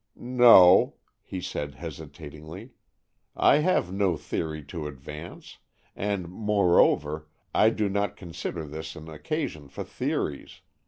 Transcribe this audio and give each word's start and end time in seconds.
"No," 0.15 0.95
he 1.21 1.39
said 1.39 1.75
hesitatingly; 1.75 2.71
"I 3.35 3.57
have 3.59 3.93
no 3.93 4.17
theory 4.17 4.63
to 4.63 4.87
advance, 4.87 5.59
and, 5.95 6.27
moreover, 6.27 7.27
I 7.53 7.69
do 7.69 7.87
not 7.87 8.17
consider 8.17 8.65
this 8.65 8.95
an 8.95 9.07
occasion 9.07 9.67
for 9.67 9.83
theories. 9.83 10.61